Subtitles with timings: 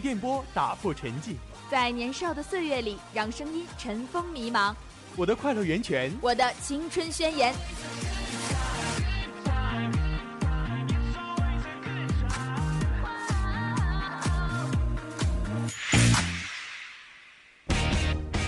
[0.00, 1.34] 用电波打破沉寂。
[1.70, 4.74] 在年少的岁月里，让声音尘封迷茫。
[5.14, 7.52] 我的快乐源泉，我的青春宣言。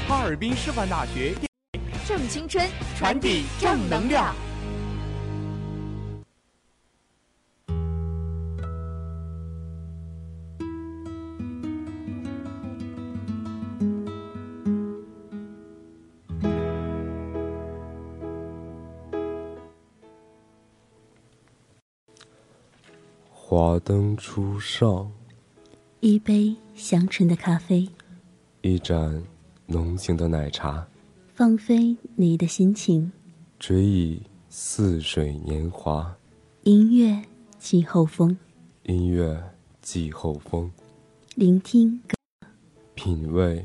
[0.09, 1.35] 哈尔滨师范大学
[2.07, 2.67] 正青春，
[2.97, 4.35] 传递正能量。
[23.73, 25.11] 华灯初上，
[26.01, 27.89] 一杯香醇的咖啡，
[28.61, 29.23] 一盏
[29.65, 30.87] 浓情的奶茶，
[31.33, 33.11] 放飞你的心情。
[33.59, 34.21] 追忆
[34.51, 36.15] 似水年华，
[36.65, 37.23] 音乐
[37.59, 38.37] 季后风，
[38.83, 39.43] 音乐
[39.81, 40.71] 季后风，
[41.35, 42.15] 聆听歌。
[42.95, 43.65] 品味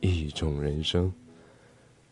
[0.00, 1.12] 一种人生。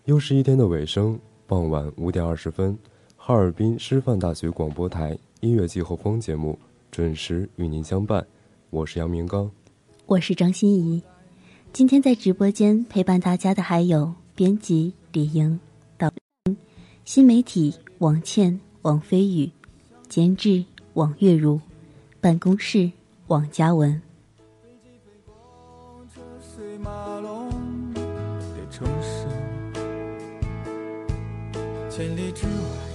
[0.05, 1.19] 又是一天的尾声，
[1.49, 2.79] 傍晚五点二十分，
[3.17, 6.57] 哈尔滨师范大学广播台音乐季后风节目
[6.93, 8.25] 准时与您相伴。
[8.69, 9.51] 我是杨明刚，
[10.05, 11.03] 我是张欣怡。
[11.73, 15.59] 今天在直播间陪伴大家的还有编辑李莹、
[15.97, 16.13] 导
[17.07, 19.51] 新媒体王倩、王飞宇，
[20.07, 20.63] 监制
[20.93, 21.59] 王月如，
[22.21, 22.93] 办公室
[23.29, 24.03] 王嘉文。
[26.15, 26.21] 车
[26.55, 27.49] 水马龙
[27.95, 28.03] 的
[28.71, 29.27] 城市，
[31.89, 32.92] 千里之外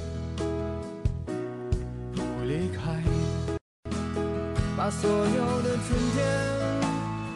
[4.88, 6.24] 把所有的春天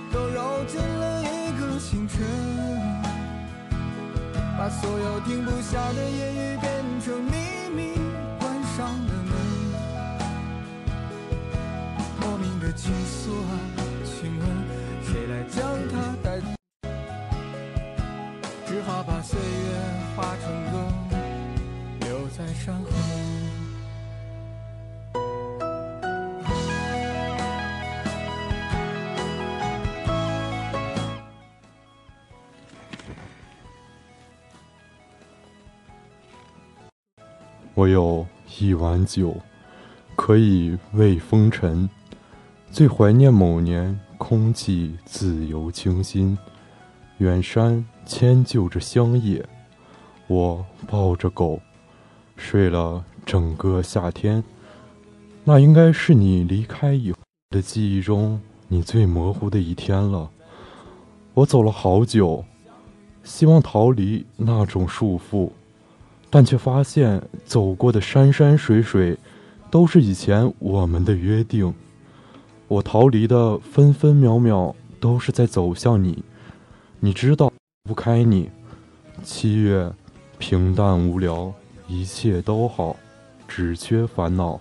[0.09, 2.25] 都揉进了一个清晨，
[4.57, 6.71] 把所有停不下的言语变
[7.03, 7.35] 成秘
[7.75, 7.99] 密，
[8.39, 9.35] 关上了门。
[12.21, 13.59] 莫名的情愫啊，
[14.05, 14.47] 请问
[15.03, 15.61] 谁来将
[15.91, 16.30] 它带
[37.73, 38.27] 我有
[38.59, 39.35] 一碗酒，
[40.15, 41.89] 可以慰风尘。
[42.69, 46.37] 最怀念某年空气自由清新，
[47.19, 49.45] 远山迁就着乡野，
[50.27, 51.61] 我抱着狗，
[52.35, 54.43] 睡了整个夏天。
[55.45, 57.17] 那应该是你离开以后
[57.49, 60.29] 的记忆中你最模糊的一天了。
[61.33, 62.43] 我走了好久，
[63.23, 65.51] 希望逃离那种束缚。
[66.31, 69.17] 但却发现走过的山山水水，
[69.69, 71.71] 都是以前我们的约定。
[72.69, 76.23] 我逃离的分分秒秒，都是在走向你。
[77.01, 77.51] 你知道，
[77.83, 78.49] 不开你。
[79.23, 79.91] 七月，
[80.37, 81.53] 平淡无聊，
[81.87, 82.95] 一切都好，
[83.45, 84.59] 只缺烦恼。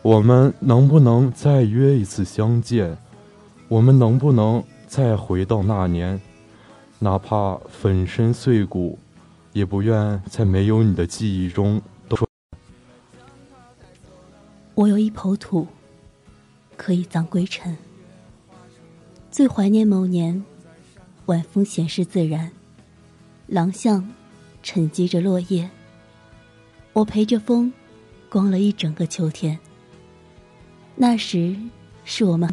[0.00, 2.96] 我们能不能再约一次相见？
[3.68, 6.18] 我们能不能再回到那年？
[6.98, 8.98] 哪怕粉身碎骨。
[9.54, 12.28] 也不愿在没有你的记忆中都说。
[14.74, 15.66] 我有一抔土，
[16.76, 17.74] 可以葬归尘。
[19.30, 20.44] 最怀念某年，
[21.26, 22.50] 晚风闲适自然，
[23.46, 24.12] 廊巷
[24.60, 25.70] 沉积着落叶。
[26.92, 27.72] 我陪着风，
[28.28, 29.56] 逛了一整个秋天。
[30.96, 31.56] 那时
[32.04, 32.52] 是我们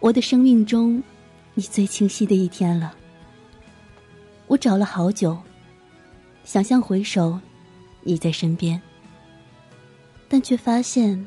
[0.00, 1.02] 我的生命中
[1.54, 2.94] 你最清晰的一天了。
[4.48, 5.38] 我找了好久。
[6.44, 7.38] 想象回首，
[8.02, 8.80] 你在身边，
[10.28, 11.24] 但却发现，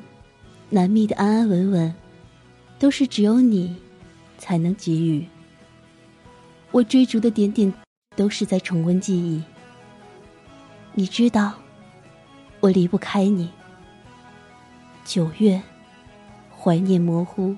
[0.69, 1.95] 难觅的安安稳稳，
[2.77, 3.75] 都是只有你
[4.37, 5.25] 才能给予。
[6.71, 7.73] 我追逐的点点，
[8.15, 9.41] 都是在重温记忆。
[10.93, 11.53] 你知道，
[12.59, 13.49] 我离不开你。
[15.05, 15.61] 九月，
[16.51, 17.55] 怀念模糊，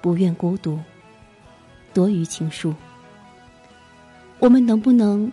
[0.00, 0.80] 不愿孤独，
[1.92, 2.74] 多余情书。
[4.40, 5.30] 我们能不能？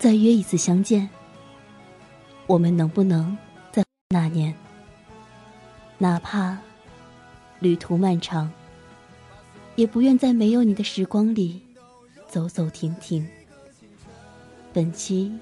[0.00, 1.06] 再约一次相见，
[2.46, 3.36] 我们能不能
[3.70, 4.54] 在那年？
[5.98, 6.56] 哪怕
[7.58, 8.50] 旅途漫长，
[9.76, 11.60] 也不愿在没有你的时光里
[12.26, 13.28] 走走停停。
[14.72, 15.38] 本期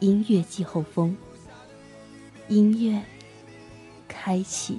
[0.00, 1.14] 音乐季后风，
[2.48, 2.98] 音乐
[4.08, 4.78] 开启。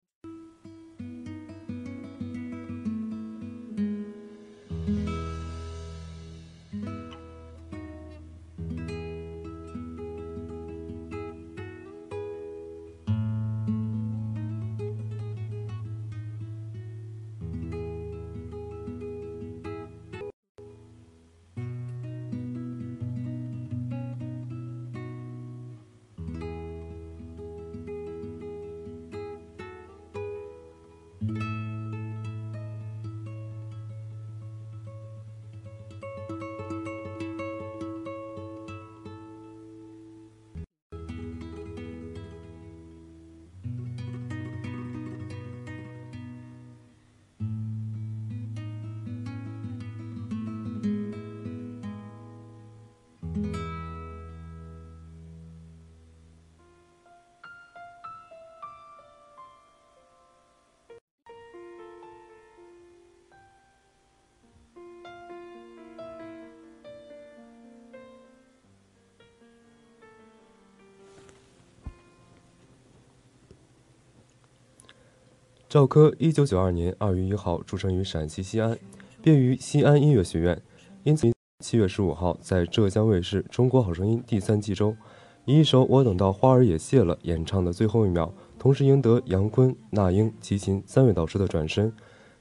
[75.71, 78.77] 赵柯，一九九二年二月一号出生于陕西西安，
[79.21, 80.61] 毕业于西安音乐学院，
[81.03, 81.31] 因此
[81.63, 84.97] 七月十五号在浙江卫视《中国好声音》第三季中，
[85.45, 88.29] 以一首《我等到花儿也谢了》演唱的最后一秒，
[88.59, 91.93] 同时赢得杨坤、那英、齐秦三位导师的转身，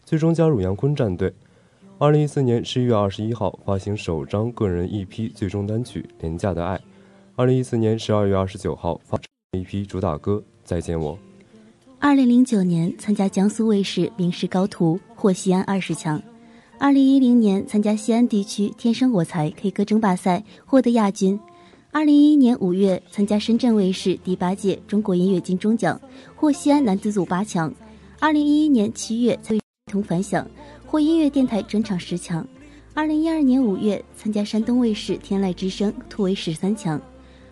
[0.03, 1.33] 最终加入杨坤战队。
[1.99, 6.77] 二零一四年十一月二十一号发行首张个人 EP 最终单曲《廉价的爱》，
[7.37, 9.17] 二零一四年十二月二十九号发
[9.53, 11.15] EP 主打歌《再见我》。
[12.03, 16.21] 二零零九年参加江苏卫视《名师高徒》，获西安二十强。
[16.79, 21.39] 二零一零年参加西安地区“天生我材 ”K 歌争霸赛，获得亚军。
[21.93, 26.01] 二零一一年五月参加深圳卫视第八届中国音乐金钟奖，
[26.35, 27.71] 获西安男子组八强。
[28.19, 29.61] 二零一一年七月参与
[29.93, 30.49] 同反响，
[30.87, 32.45] 获音乐电台专场十强。
[32.95, 36.99] 二零一二年五月参加山东卫视《天籁之声》，突围十三强。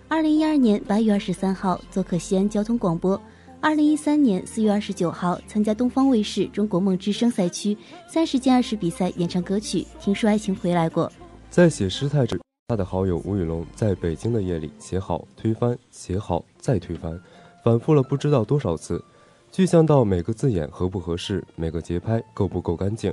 [0.08, 3.20] 二零一二年八月二十三号做客西安交通广播。
[3.60, 7.76] 二零一三年四月二十九号，参加东方卫视《中国梦之声》赛区
[8.06, 11.10] 三十进二十比赛演唱歌曲《听说爱情回来过》。
[11.50, 17.20] 在写诗态时，他的好友吴宇龙在北京的夜里写好推翻，写好再推翻，
[17.64, 19.04] 反复了不知道多少次，
[19.50, 23.12] 具象到每个字眼合不合适，每个节拍够不够干净。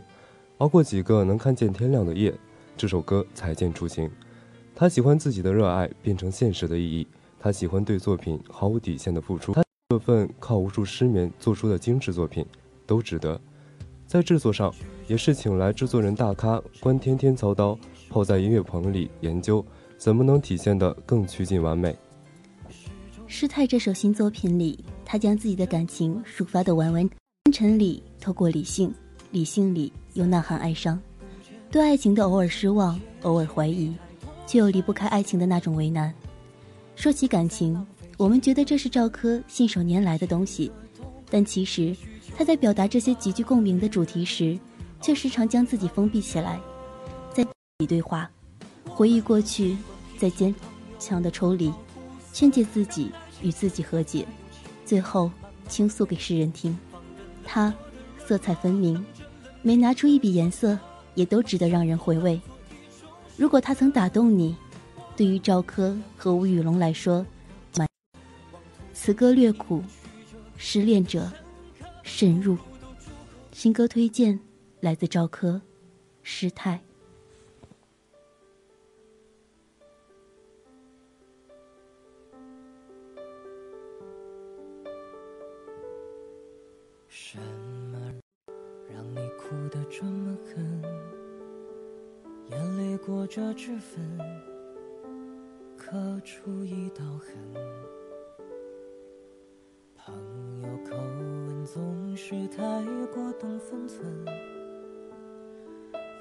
[0.60, 2.32] 熬过几个能看见天亮的夜，
[2.78, 4.10] 这首歌才见雏形。
[4.75, 7.08] 他喜欢自己的热爱变成现实的意义，
[7.40, 9.56] 他喜欢对作品毫无底线的付出。
[9.96, 12.46] 这份靠无数失眠做出的精致作品，
[12.86, 13.40] 都值得。
[14.06, 14.75] 在制作上，
[15.08, 19.66] 也是请来制作人大咖关天天操刀，泡在音乐棚里研究
[19.98, 21.94] 怎么能体现得更趋近完美。
[23.25, 27.10] 《师太》这首新作品里，他将自己的感情抒发的完完
[27.46, 28.94] 真诚里透过理性，
[29.32, 31.00] 理性里又呐喊哀伤，
[31.72, 33.96] 对爱情的偶尔失望，偶尔怀疑，
[34.46, 36.14] 却又离不开爱情的那种为难。
[36.98, 37.88] 说起感情。
[38.17, 40.72] 我们觉得这是赵柯信手拈来的东西，
[41.29, 41.93] 但其实
[42.38, 44.57] 他在表达这些极具共鸣的主题时，
[45.01, 46.57] 却时常将自己封闭起来，
[47.34, 48.29] 在自己对话，
[48.86, 49.75] 回忆过去，
[50.17, 50.55] 在坚
[50.98, 51.74] 强的抽离，
[52.31, 54.25] 劝诫自己与自己和解，
[54.86, 55.29] 最后
[55.67, 56.77] 倾诉给世人听。
[57.43, 57.74] 他
[58.25, 59.05] 色彩分明，
[59.62, 60.79] 每拿出一笔颜色，
[61.15, 62.39] 也都值得让人回味。
[63.36, 64.55] 如果他曾打动你，
[65.17, 67.25] 对于赵柯和吴宇龙来说。
[68.98, 69.84] 此歌略苦，
[70.58, 71.30] 失恋者
[72.02, 72.58] 慎入。
[73.52, 74.40] 新歌推荐
[74.80, 75.52] 来自赵柯，
[76.24, 76.78] 《失态》。
[87.08, 87.38] 什
[87.92, 88.00] 么
[88.90, 90.82] 让你哭得这么狠？
[92.50, 94.18] 眼泪裹着脂粉，
[95.78, 97.36] 刻出一道痕。
[100.88, 102.63] 口吻总是太
[103.13, 104.06] 过懂分寸，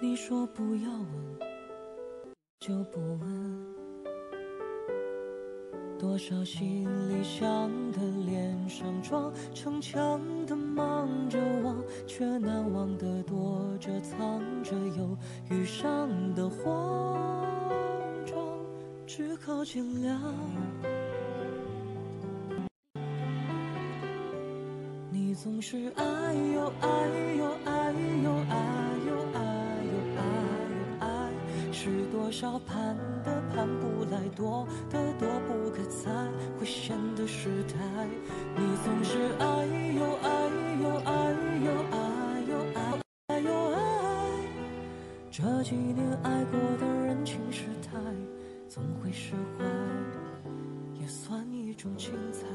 [0.01, 1.39] 你说不要问，
[2.61, 3.75] 就不问。
[5.99, 15.17] 多少心里想的脸上装，逞强的忙着忘，却难忘的躲着藏着，又
[15.51, 17.21] 遇上的慌
[18.25, 18.37] 张，
[19.07, 20.19] 只好见谅。
[25.45, 26.03] 总是爱
[26.55, 26.89] 又爱
[27.37, 27.93] 又爱
[28.25, 28.57] 又爱
[29.05, 29.39] 又爱
[29.85, 30.19] 又爱
[30.73, 31.05] 又爱，
[31.71, 36.11] 是多少盼的盼不来，躲的躲不开，才
[36.59, 37.77] 会显得失态。
[38.57, 40.49] 你总是爱又爱
[40.83, 41.13] 又爱
[41.63, 42.57] 又爱又
[43.29, 43.79] 爱又爱，
[45.31, 48.01] 这几年爱过的人情世态，
[48.67, 49.65] 总会释怀，
[50.99, 52.47] 也算一种精彩。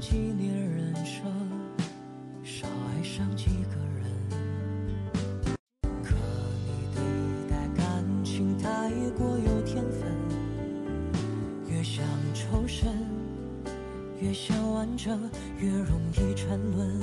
[0.00, 1.30] 纪念人生，
[2.42, 4.02] 少爱上几个人。
[6.02, 6.14] 可
[6.64, 7.02] 你对
[7.50, 7.84] 待感
[8.24, 10.10] 情太过有天分，
[11.68, 12.02] 越想
[12.32, 12.90] 抽身，
[14.22, 15.20] 越想完整，
[15.58, 16.98] 越容易沉沦。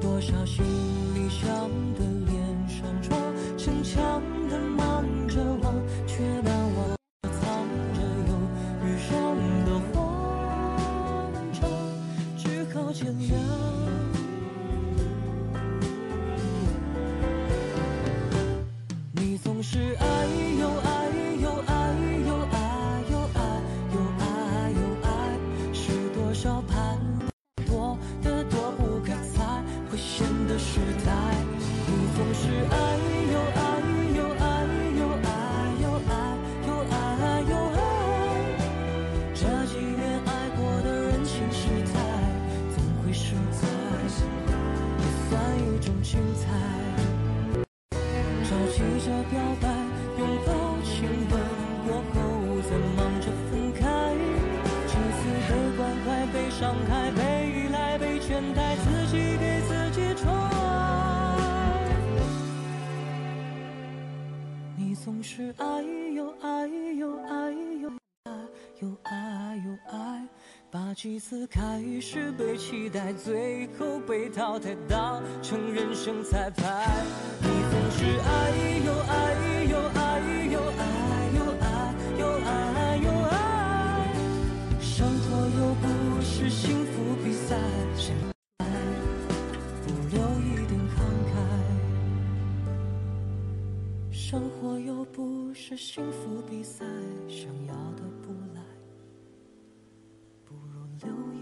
[0.00, 0.64] 多少心
[1.14, 1.48] 里想
[1.94, 3.16] 的脸上装，
[3.56, 5.40] 逞强的忙着
[13.28, 13.65] 好
[70.96, 71.60] 几次开
[72.00, 77.04] 始被期待，最后被淘汰，当成人生彩排。
[77.42, 78.50] 你总是爱
[78.82, 79.34] 又爱
[79.68, 80.20] 又爱
[80.52, 80.80] 又爱
[81.36, 83.36] 又爱又爱又爱，
[84.80, 85.86] 生活又不
[86.22, 87.54] 是幸福比赛，
[87.94, 88.14] 谁
[88.60, 88.66] 来
[89.84, 90.96] 不留一点慷
[91.28, 91.36] 慨？
[94.10, 96.86] 生活又不是幸福比赛，
[97.28, 98.02] 想要的，
[101.02, 101.35] 留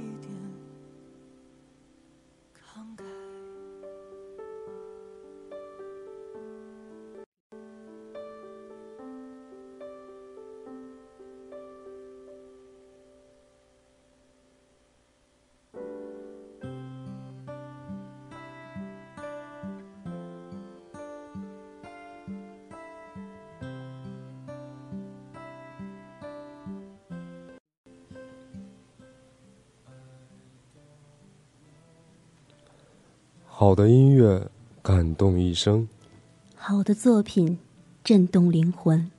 [33.65, 34.47] 好的音乐
[34.83, 35.89] 感动一生，
[36.55, 37.59] 好的作品
[38.05, 39.11] 震动灵魂，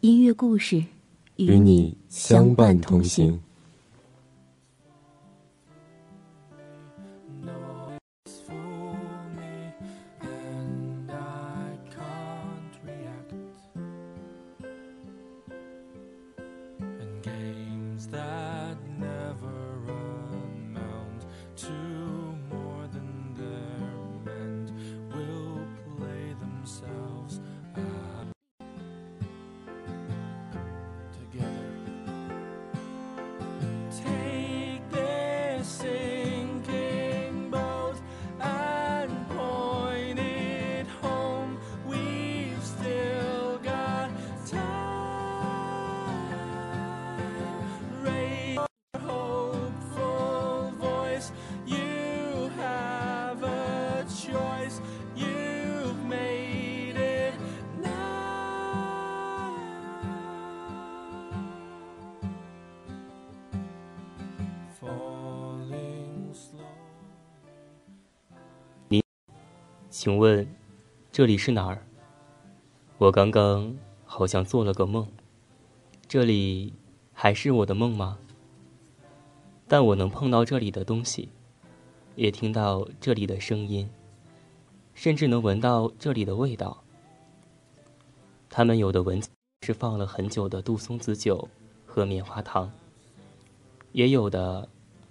[0.00, 0.84] 音乐故事
[1.36, 3.40] 与你相伴同行。
[70.00, 70.48] 请问，
[71.12, 71.84] 这里是哪儿？
[72.96, 73.76] 我刚刚
[74.06, 75.06] 好像做了个梦，
[76.08, 76.72] 这里
[77.12, 78.16] 还是我的梦吗？
[79.68, 81.28] 但我能碰到这里的东西，
[82.16, 83.90] 也听到这里的声音，
[84.94, 86.82] 甚至能闻到这里的味道。
[88.48, 89.22] 他们有的闻
[89.66, 91.46] 是放了很久的杜松子酒
[91.84, 92.72] 和棉花糖，
[93.92, 94.66] 也有的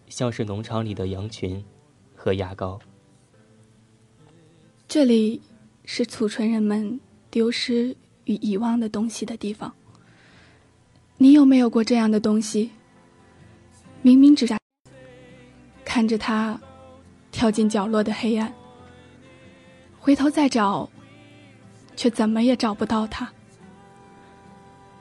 [0.08, 1.64] 像是农场里的羊群
[2.16, 2.80] 和牙膏。
[4.90, 5.40] 这里
[5.86, 9.72] 是储存人们丢失与遗忘的东西的地方。
[11.18, 12.72] 你有没有过这样的东西？
[14.02, 14.58] 明明只在，
[15.86, 16.60] 看着它
[17.32, 18.52] 跳进角落的黑暗，
[20.00, 20.90] 回头再找，
[21.96, 23.32] 却怎么也找不到它。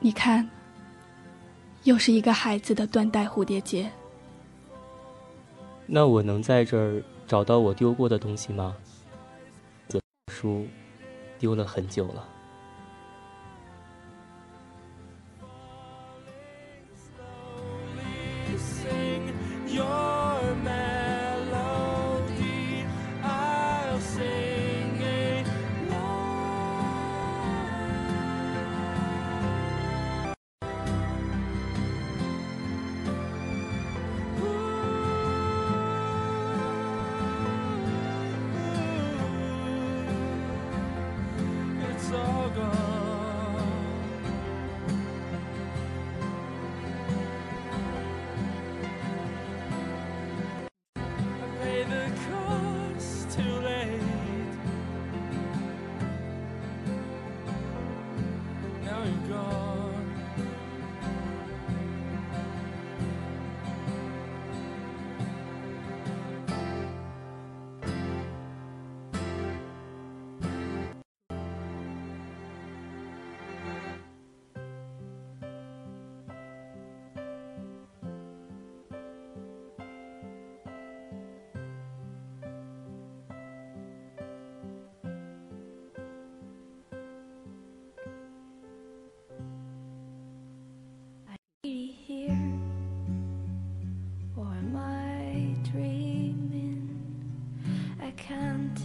[0.01, 0.47] 你看，
[1.85, 3.91] 又是一个孩子的缎带蝴蝶结。
[5.87, 8.77] 那我能在这儿找到我丢过的东西吗？
[10.29, 10.67] 书
[11.39, 12.38] 丢了很久了。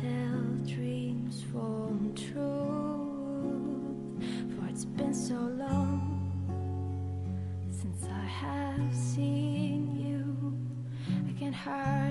[0.02, 2.42] tell dreams from truth
[4.56, 6.10] For it's been so long
[7.70, 10.58] since I have seen you.
[11.30, 12.03] I can hardly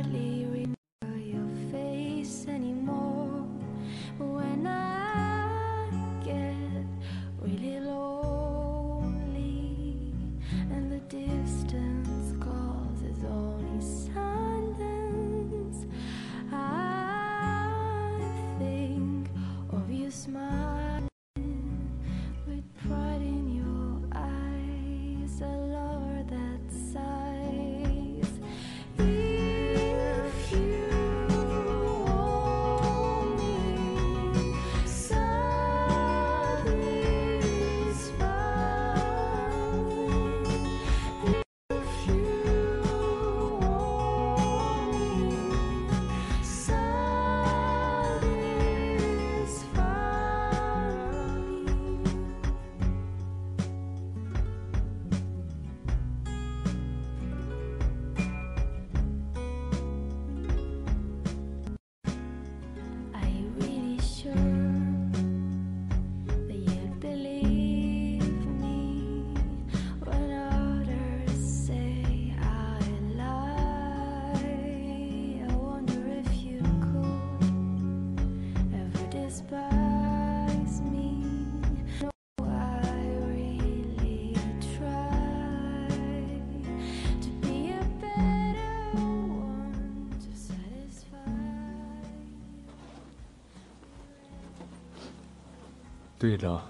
[96.23, 96.63] 对了，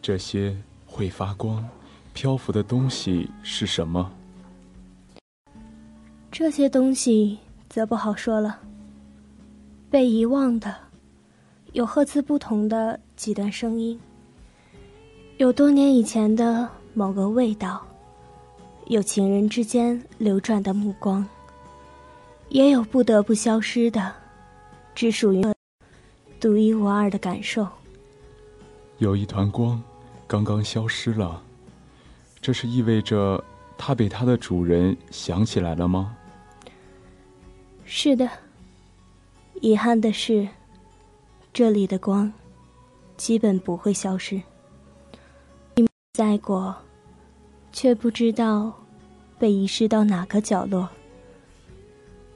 [0.00, 0.56] 这些
[0.86, 1.62] 会发光、
[2.14, 4.10] 漂浮的东西是什么？
[6.32, 8.58] 这些东西则不好说了。
[9.90, 10.74] 被遗忘的，
[11.74, 14.00] 有赫兹不同的几段声音，
[15.36, 17.86] 有多年以前的某个味道，
[18.86, 21.22] 有情人之间流转的目光，
[22.48, 24.10] 也有不得不消失的，
[24.94, 25.44] 只属于
[26.40, 27.68] 独一无二的感受。
[28.98, 29.82] 有一团光，
[30.26, 31.42] 刚刚消失了，
[32.40, 33.42] 这是意味着
[33.76, 36.16] 它被它的主人想起来了吗？
[37.84, 38.28] 是的。
[39.60, 40.48] 遗憾的是，
[41.52, 42.32] 这里的光
[43.16, 44.40] 基本不会消失。
[45.74, 46.74] 你在过，
[47.72, 48.72] 却不知道
[49.38, 50.88] 被遗失到哪个角落。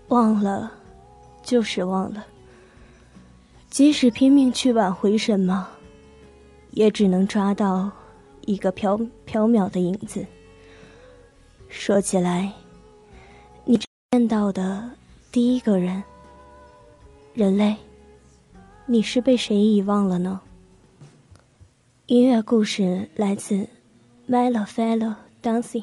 [0.08, 0.72] 忘了，
[1.42, 2.24] 就是忘了。
[3.68, 5.68] 即使拼命去挽回什么，
[6.72, 7.90] 也只能抓到
[8.46, 10.26] 一个飘飘渺的影子。
[11.68, 12.52] 说起来，
[13.64, 13.78] 你
[14.10, 14.90] 见到的
[15.30, 16.02] 第一个人，
[17.34, 17.76] 人类，
[18.86, 20.40] 你是被谁遗忘了呢？
[22.06, 23.54] 音乐故事来自
[24.28, 25.82] 《Melo Fellow Dancing》。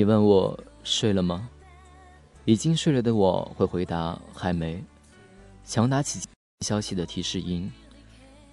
[0.00, 1.46] 你问我睡了吗？
[2.46, 4.82] 已经睡了的我会回答还没。
[5.62, 6.26] 强打起
[6.64, 7.70] 消息的提示音，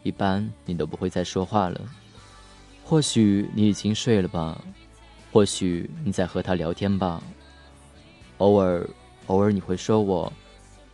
[0.04, 1.80] 一般你都不会再说话了。
[2.84, 4.62] 或许你已经睡了吧，
[5.32, 7.24] 或许你在和他聊天吧。
[8.40, 8.86] 偶尔，
[9.28, 10.30] 偶尔你会说我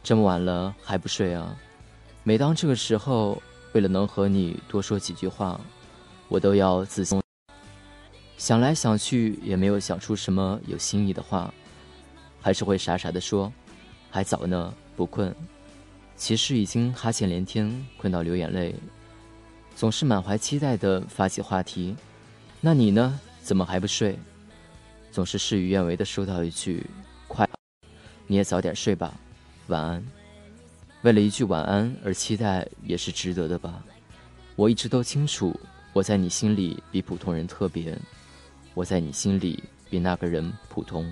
[0.03, 1.57] 这么晚了还不睡啊？
[2.21, 5.59] 每当这个时候，为了能和你多说几句话，
[6.27, 7.22] 我都要自信。
[8.43, 11.53] 想来想去也没有想出什么有新意的话，
[12.41, 13.49] 还是会傻傻的说
[14.11, 15.33] ：“还早呢，不困。”
[16.17, 18.75] 其实已经哈欠连天，困到流眼泪，
[19.77, 21.95] 总是满怀期待的发起话题。
[22.59, 23.17] 那你呢？
[23.41, 24.19] 怎么还不睡？
[25.09, 26.85] 总是事与愿违的收到一句
[27.29, 27.49] “快，
[28.27, 29.13] 你也早点睡吧，
[29.67, 30.05] 晚安。”
[31.03, 33.81] 为了一句晚安而期待，也是值得的吧？
[34.57, 35.57] 我一直都清楚，
[35.93, 37.97] 我在你心里比普通人特别，
[38.75, 41.05] 我在你心里比那个人普通。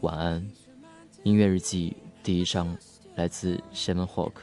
[0.00, 0.48] 晚安，
[1.24, 2.76] 音乐日记第一章，
[3.16, 4.34] 来自 Seven Hawk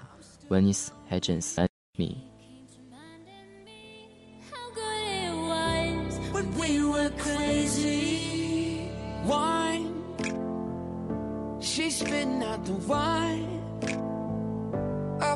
[0.50, 2.18] Venice Hedges and Me。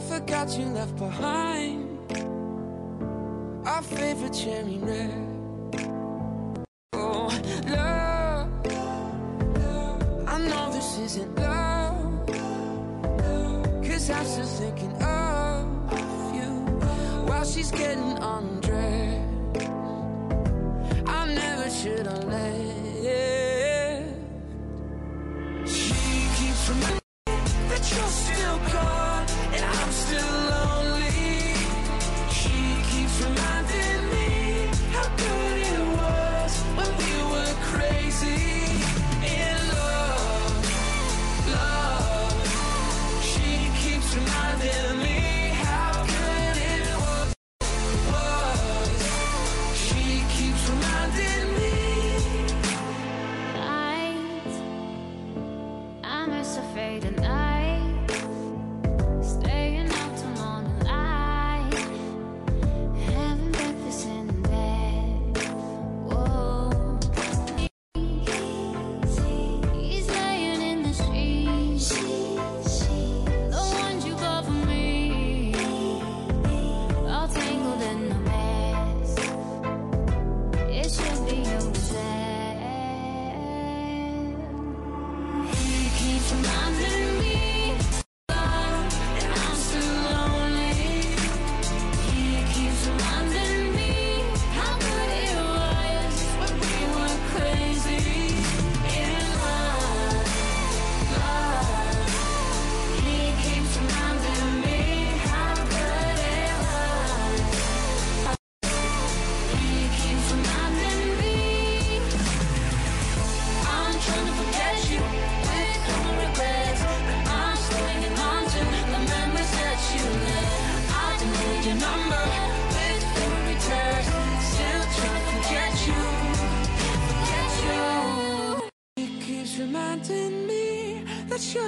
[0.10, 1.88] Forgot you left behind
[3.65, 5.35] our favorite cherry red.
[7.67, 8.50] Love,
[10.28, 12.28] I know this isn't love.
[13.88, 15.65] Cause I'm still thinking of
[16.36, 16.50] you
[17.28, 19.69] while she's getting undressed.
[21.08, 22.76] I never should have left.
[25.67, 25.93] She
[26.38, 27.34] keeps reminding me
[27.69, 30.55] that you're still gone and I'm still lonely.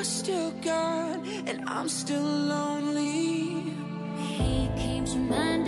[0.07, 3.73] Still gone and I'm still lonely.
[4.17, 5.66] He keeps reminding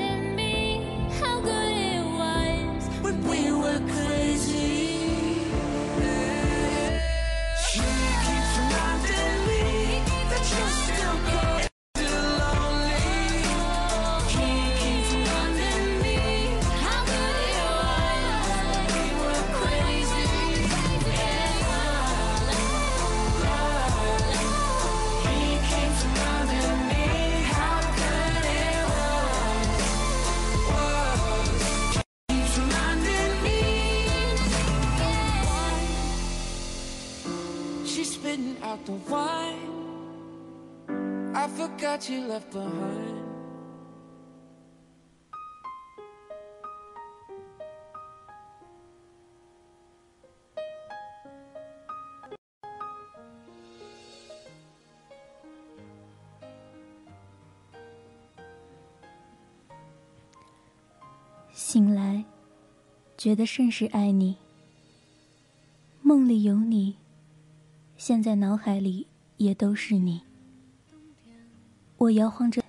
[61.51, 62.23] 醒来，
[63.17, 64.37] 觉得甚是爱你。
[66.01, 66.95] 梦里有你，
[67.97, 70.28] 现在脑海里也都是你。
[71.99, 72.63] 我摇晃着，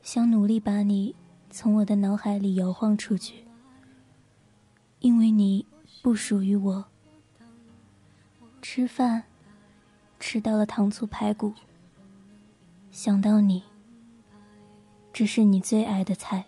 [0.00, 1.12] 想努力把你
[1.50, 3.44] 从我的脑海里摇晃出去，
[5.00, 5.66] 因为你
[6.02, 6.84] 不属于我。
[8.62, 9.24] 吃饭，
[10.20, 11.52] 吃到了糖醋排骨，
[12.92, 13.64] 想到你，
[15.12, 16.44] 这是你最爱的菜。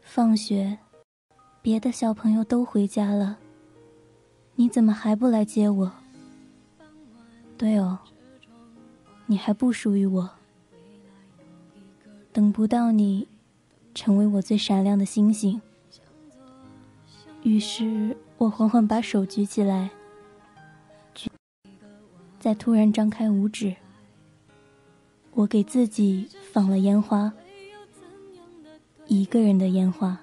[0.00, 0.78] 放学，
[1.60, 3.36] 别的小朋友都回家了，
[4.54, 5.92] 你怎么还不来接我？
[7.56, 7.98] 对哦，
[9.30, 10.30] 你还不属于我。
[12.32, 13.28] 等不到你，
[13.94, 15.60] 成为我最闪亮的星星。
[17.42, 19.90] 于是我缓缓把手举起来，
[21.14, 21.30] 举，
[22.40, 23.76] 再突然张开五指，
[25.32, 27.32] 我给自己放了烟花，
[29.06, 30.20] 一个人的烟花。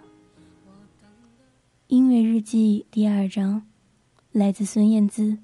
[1.88, 3.68] 音乐日记第二章，
[4.32, 5.38] 来自孙燕姿，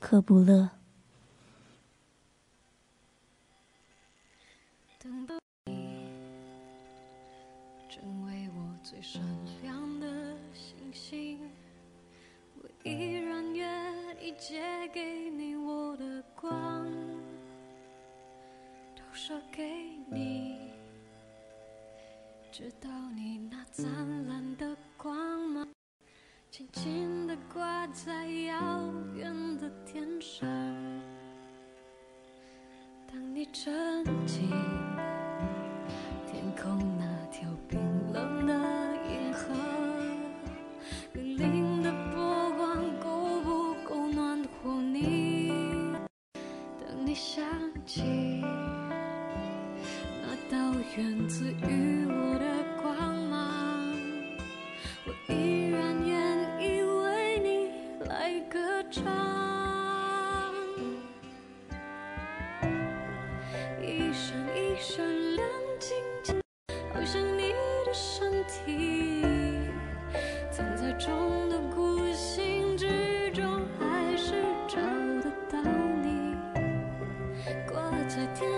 [0.00, 0.75] 科布勒。
[14.48, 14.62] 借
[14.94, 16.86] 给你我的光，
[18.94, 19.64] 都射给
[20.08, 20.70] 你，
[22.52, 23.84] 直到你那灿
[24.28, 25.68] 烂的光芒，
[26.48, 30.48] 轻轻地挂在遥远的天上。
[33.08, 33.72] 当你这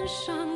[0.09, 0.48] 上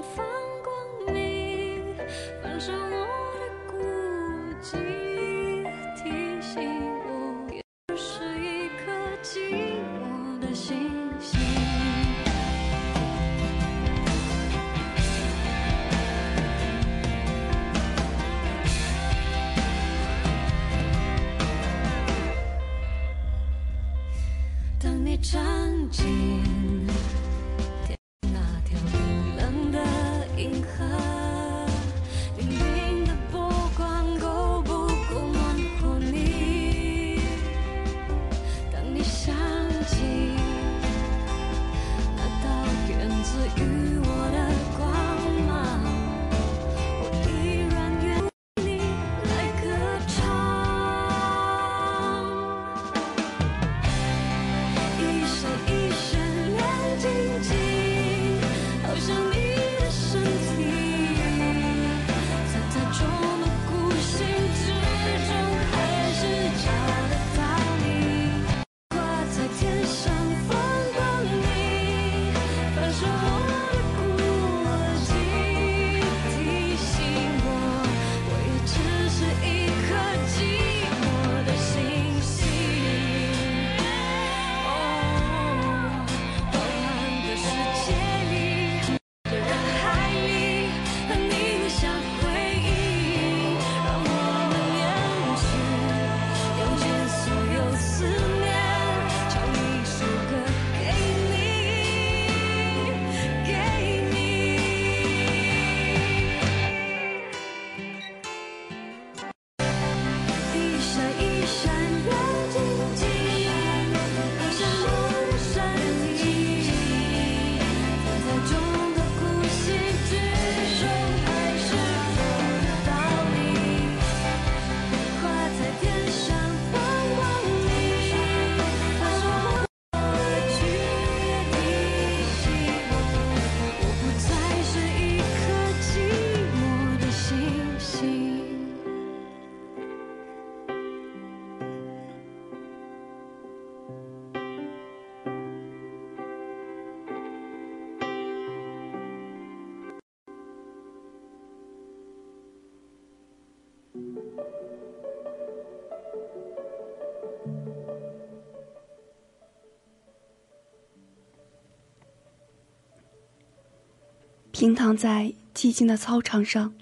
[164.62, 166.72] 平躺在寂静的操场上，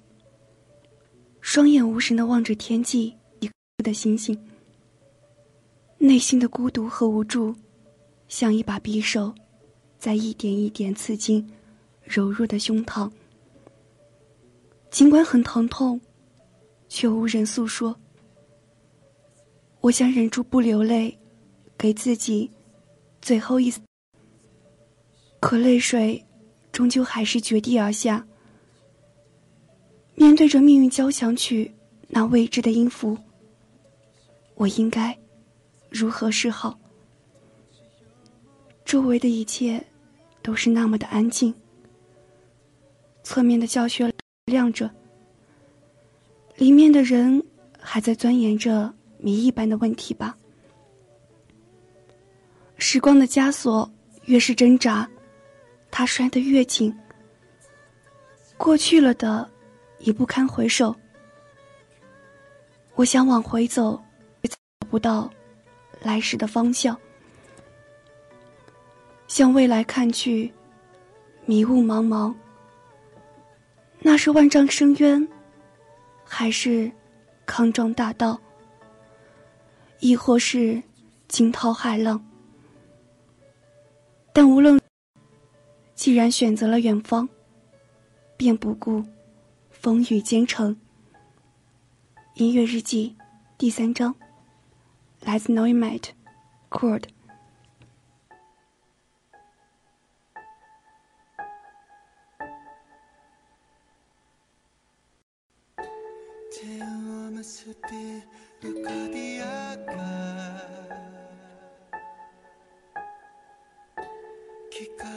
[1.41, 4.39] 双眼无神的望着天际一颗的星星，
[5.97, 7.57] 内心的孤独和无助，
[8.28, 9.35] 像一把匕首，
[9.99, 11.51] 在一点一点刺进
[12.05, 13.11] 柔弱的胸膛。
[14.91, 15.99] 尽管很疼痛，
[16.87, 17.99] 却无人诉说。
[19.81, 21.16] 我想忍住不流泪，
[21.78, 22.51] 给自己
[23.22, 23.81] 最后一丝，
[25.41, 26.22] 可泪水
[26.81, 28.26] 终究还是绝地而下。
[30.14, 31.70] 面对着命运交响曲
[32.09, 33.18] 那未知的音符。
[34.55, 35.14] 我应该
[35.91, 36.78] 如何是好？
[38.83, 39.85] 周围的一切
[40.41, 41.55] 都是那么的安静。
[43.24, 44.11] 侧面的教学
[44.47, 44.91] 亮着。
[46.57, 47.45] 里面的人
[47.78, 50.35] 还在钻研着谜一般的问题吧。
[52.78, 53.93] 时光的枷锁
[54.24, 55.07] 越是挣扎。
[55.91, 56.97] 他摔得越紧，
[58.57, 59.49] 过去了的
[59.99, 60.95] 已不堪回首。
[62.95, 64.01] 我想往回走，
[64.43, 64.57] 也找
[64.88, 65.30] 不到
[66.01, 66.97] 来时的方向。
[69.26, 70.53] 向未来看去，
[71.45, 72.34] 迷雾茫茫。
[73.99, 75.28] 那是万丈深渊，
[76.24, 76.91] 还是
[77.45, 78.41] 康庄大道，
[79.99, 80.82] 亦或是
[81.28, 82.24] 惊涛骇浪？
[84.32, 84.80] 但无论。
[86.01, 87.29] 既然选择了远方，
[88.39, 89.05] 便不顾
[89.69, 90.81] 风雨兼程。
[92.37, 93.19] 音乐日记
[93.59, 94.15] 第三章，
[95.21, 97.05] 来自 Noimage，Cold.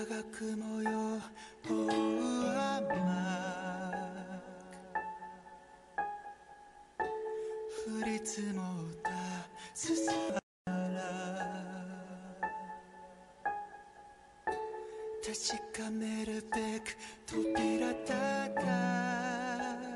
[0.06, 1.22] が雲よ
[1.66, 2.94] 追う雨
[7.86, 9.12] 降り積もった
[9.74, 10.40] すすら
[15.24, 19.93] 確かめるべく扉叩か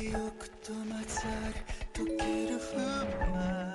[0.00, 3.69] 記憶と混ざる溶ける不満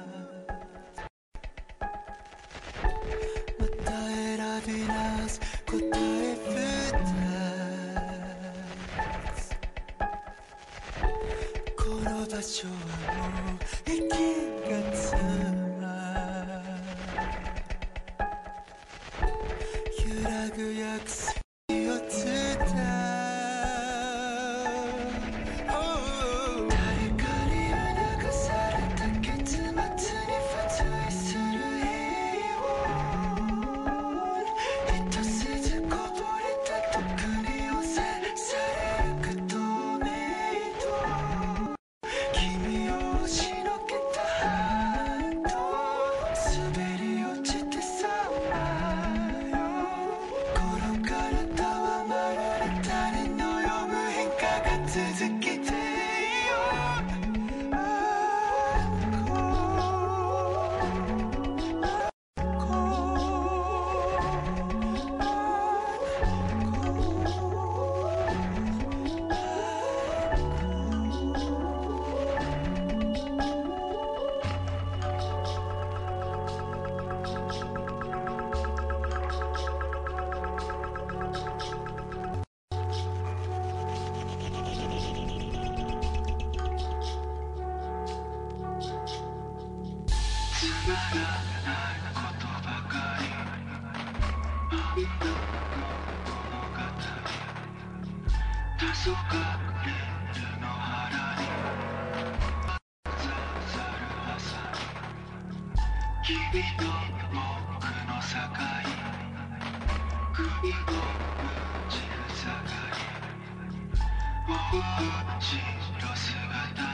[115.39, 116.33] 白姿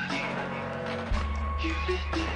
[0.10, 0.20] に
[1.64, 2.31] 揺れて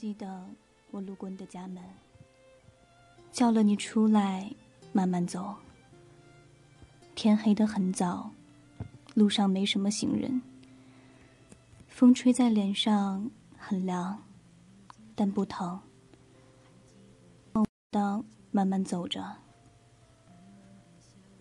[0.00, 0.46] 记得
[0.92, 1.84] 我路过你的家门，
[3.30, 4.50] 叫了你出来，
[4.94, 5.54] 慢慢走。
[7.14, 8.30] 天黑得很早，
[9.12, 10.40] 路上没什么行人，
[11.86, 14.22] 风吹在脸上很凉，
[15.14, 15.78] 但不疼。
[17.90, 19.36] 当慢慢走着，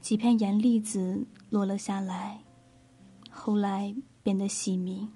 [0.01, 2.41] 几片盐粒子落了下来，
[3.31, 5.07] 后来变得细密。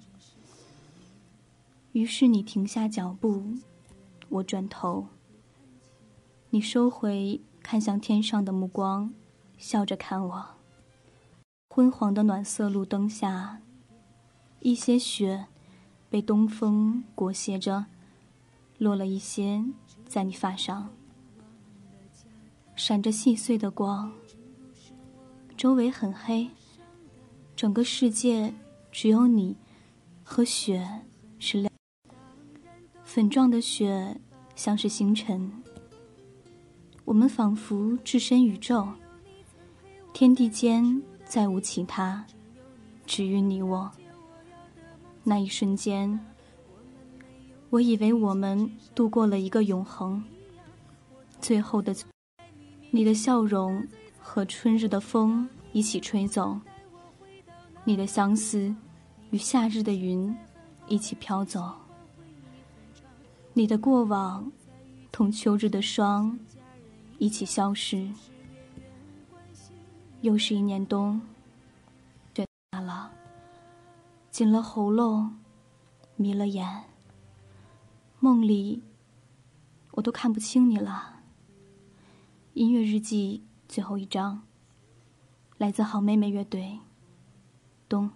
[1.94, 3.54] 于是你停下脚步，
[4.28, 5.06] 我转头。
[6.50, 9.14] 你收回看向天上的目光，
[9.58, 10.44] 笑着看我。
[11.70, 13.60] 昏黄的暖色路灯下，
[14.58, 15.46] 一些雪
[16.10, 17.86] 被东风裹挟着，
[18.78, 19.64] 落了一些
[20.08, 20.90] 在你发上，
[22.74, 24.12] 闪着细碎的光。
[25.56, 26.50] 周围很黑，
[27.54, 28.52] 整个世界
[28.90, 29.56] 只有你
[30.24, 31.02] 和雪
[31.38, 31.73] 是亮。
[33.14, 34.20] 粉状的雪
[34.56, 35.48] 像是星辰，
[37.04, 38.88] 我们仿佛置身宇宙，
[40.12, 42.26] 天地间再无其他，
[43.06, 43.88] 只余你我。
[45.22, 46.18] 那一瞬间，
[47.70, 50.20] 我以为我们度过了一个永恒。
[51.40, 51.94] 最后的，
[52.90, 53.86] 你的笑容
[54.18, 56.58] 和春日的风一起吹走，
[57.84, 58.74] 你的相思
[59.30, 60.36] 与夏日的云
[60.88, 61.83] 一起飘走。
[63.56, 64.50] 你的过往，
[65.12, 66.36] 同秋日的霜，
[67.18, 68.10] 一起消失。
[70.22, 71.20] 又是一年冬，
[72.34, 73.12] 雪大了，
[74.28, 75.38] 紧了喉咙，
[76.16, 76.82] 迷了眼。
[78.18, 78.82] 梦里，
[79.92, 81.20] 我都看不清你了。
[82.54, 84.42] 音乐日记最后一章，
[85.58, 86.80] 来自好妹妹乐队，
[87.88, 88.10] 冬。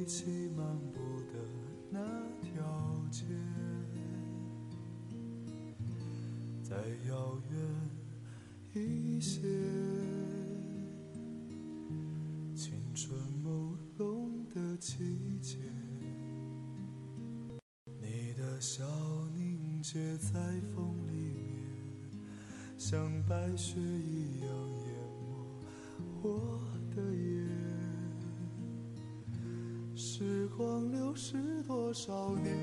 [0.00, 0.98] 一起漫步
[1.30, 1.34] 的
[1.90, 2.00] 那
[2.40, 3.22] 条街，
[6.62, 6.74] 再
[7.06, 7.60] 遥远
[8.72, 9.42] 一些，
[12.54, 15.58] 青春朦胧的季节，
[18.00, 18.82] 你的笑
[19.36, 20.32] 凝结在
[20.74, 22.18] 风里面，
[22.78, 24.48] 像白雪一样
[24.86, 25.28] 淹没
[26.22, 26.58] 我
[26.96, 27.39] 的眼。
[30.20, 32.54] 时光流逝多少年，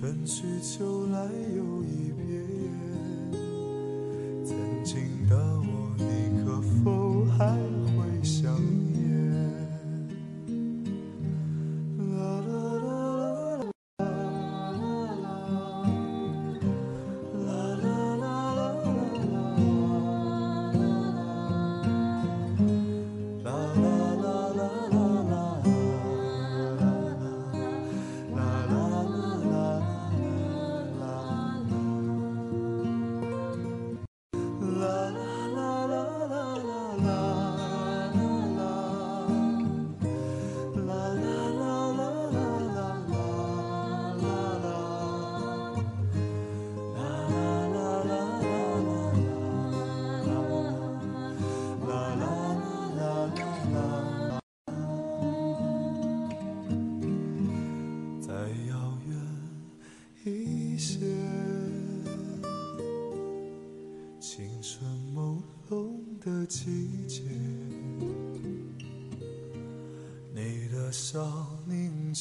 [0.00, 2.42] 春去秋来又一遍。
[4.42, 4.96] 曾经
[5.28, 6.90] 的我，你可否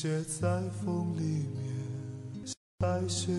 [0.02, 3.34] 写在风里面，白雪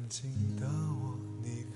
[0.00, 1.66] 曾经的我，你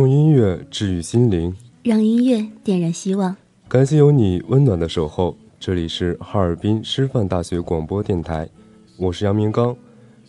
[0.00, 3.36] 用音乐治愈心灵，让音乐点燃希望。
[3.68, 5.36] 感谢有你温暖的守候。
[5.58, 8.48] 这里是哈尔滨师范大学广播电台，
[8.96, 9.76] 我是杨明刚。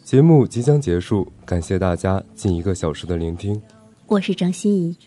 [0.03, 3.61] 节目即将结束，感谢大家近一个小时的聆听。
[4.07, 4.97] 我是张欣怡，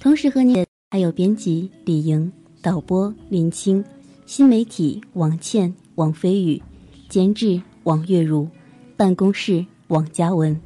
[0.00, 3.84] 同时和你还有编辑李莹、导播林青、
[4.24, 6.62] 新媒体王倩、王飞宇、
[7.10, 8.48] 监制王月如、
[8.96, 10.58] 办公室王嘉文、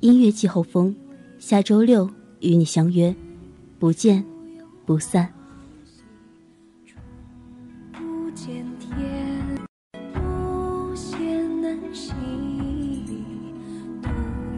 [0.00, 0.94] 音乐季候风，
[1.38, 2.10] 下周六
[2.44, 3.12] 与你相约，
[3.80, 4.24] 不见
[4.86, 5.33] 不散。